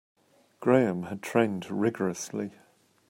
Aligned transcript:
Graham 0.61 1.03
had 1.03 1.21
trained 1.21 1.69
rigourously. 1.69 2.53